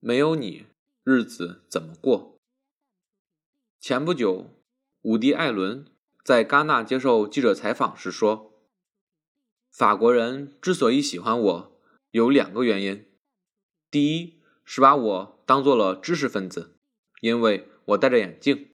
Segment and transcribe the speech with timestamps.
[0.00, 0.66] 没有你，
[1.04, 2.38] 日子怎么过？
[3.80, 4.50] 前不久，
[5.02, 5.86] 伍迪·艾伦
[6.22, 8.52] 在戛纳接受记者采访时说
[9.72, 11.80] ：“法国人之所以喜欢我，
[12.10, 13.08] 有两个原因。
[13.90, 16.76] 第一是把我当做了知识分子，
[17.20, 18.68] 因为我戴着眼镜；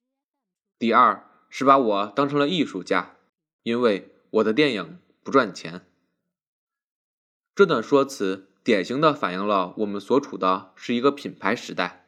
[0.77, 3.15] 第二是把我当成了艺术家，
[3.63, 5.85] 因为我的电影不赚钱。”
[7.55, 8.49] 这段说辞。
[8.63, 12.07] 典型的反映了我们所处的是一个品牌时代。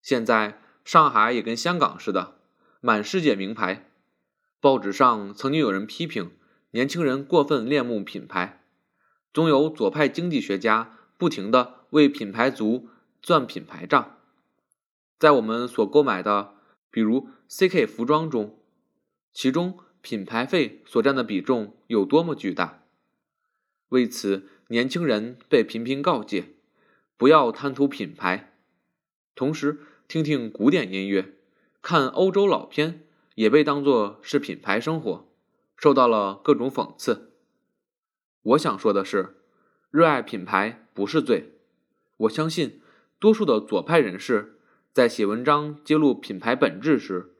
[0.00, 2.36] 现在上海也跟香港似的，
[2.80, 3.90] 满世界名牌。
[4.60, 6.30] 报纸上曾经有人批评
[6.70, 8.62] 年轻人过分恋慕品牌，
[9.32, 12.88] 总有左派经济学家不停的为品牌族
[13.20, 14.18] 赚品牌账。
[15.18, 16.54] 在我们所购买的，
[16.90, 18.58] 比如 CK 服装中，
[19.32, 22.83] 其中品牌费所占的比重有多么巨大？
[23.94, 24.48] 为此。
[24.68, 26.54] 年轻人被频频告诫，
[27.18, 28.54] 不要贪图品牌，
[29.34, 31.34] 同时听听古典音乐、
[31.82, 35.28] 看欧洲老片，也被当作是品牌生活，
[35.76, 37.34] 受到了各种讽刺。
[38.42, 39.36] 我想说的是，
[39.90, 41.52] 热爱品牌不是罪。
[42.16, 42.80] 我相信，
[43.20, 44.58] 多数的左派人士
[44.92, 47.34] 在写文章揭露品牌本质时，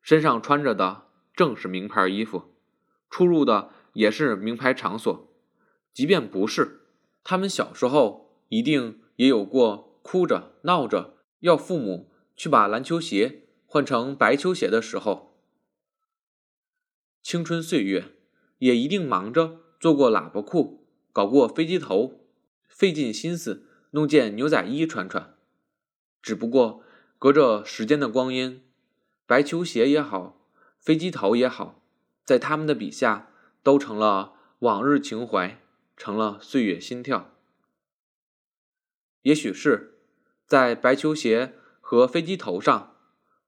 [0.00, 2.54] 身上穿着的正是名牌衣服，
[3.10, 5.27] 出入的也是名牌场所。
[5.98, 6.82] 即便不是，
[7.24, 15.36] 他们小时候一定也有过哭着闹着要父母去把篮球鞋换成白球鞋的时候。
[17.20, 18.12] 青春岁月
[18.58, 22.20] 也一定忙着做过喇叭裤，搞过飞机头，
[22.68, 25.34] 费尽心思弄件牛仔衣穿穿。
[26.22, 26.84] 只不过
[27.18, 28.62] 隔着时间的光阴，
[29.26, 30.46] 白球鞋也好，
[30.78, 31.82] 飞机头也好，
[32.22, 33.32] 在他们的笔下
[33.64, 35.60] 都成了往日情怀。
[35.98, 37.34] 成了岁月心跳。
[39.22, 39.98] 也许是
[40.46, 42.94] 在白球鞋和飞机头上，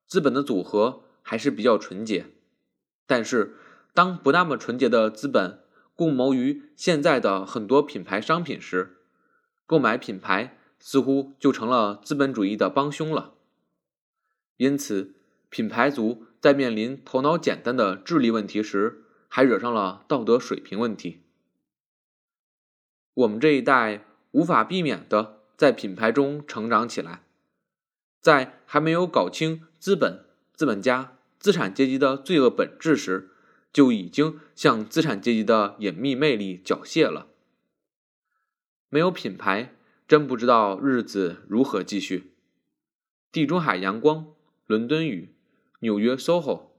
[0.07, 2.27] 资本的组合还是比较纯洁。
[3.07, 3.57] 但是，
[3.95, 5.61] 当不那么纯洁的资本
[5.95, 8.99] 共谋于现在的很多品牌商品时，
[9.67, 13.35] 购买品牌似乎就成了资本主义的帮凶了。
[14.57, 15.15] 因此，
[15.49, 21.23] 品牌族在面临头脑简单的智力问题时，还惹上了道德水平问题。
[23.15, 27.23] 我们这一代无法避免的在品牌中成长起来，
[28.21, 33.31] 在还没有搞清资本、资本家、资产阶级的罪恶本质时，
[33.73, 37.27] 就已经向资产阶级的隐秘魅力缴械了。
[38.89, 39.75] 没有品牌，
[40.09, 42.33] 真不知道日子如何继续。
[43.33, 44.35] 地中海阳光、
[44.67, 45.35] 伦敦雨、
[45.81, 46.71] 纽约 SOHO、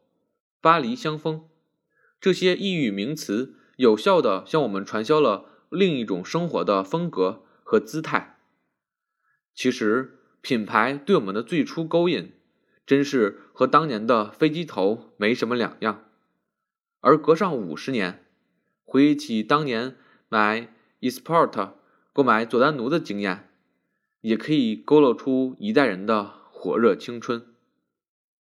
[0.60, 1.48] 巴黎香风，
[2.20, 5.51] 这些异域名词，有效的向我们传销了。
[5.72, 8.38] 另一种生活的风格和姿态。
[9.56, 12.34] 其实，品牌对我们的最初勾引，
[12.86, 16.04] 真是和当年的飞机头没什么两样。
[17.00, 18.26] 而隔上五十年，
[18.84, 19.96] 回忆起当年
[20.28, 21.72] 买 Esport、
[22.12, 23.50] 购买佐丹奴的经验，
[24.20, 27.51] 也可以勾勒出一代人的火热青春。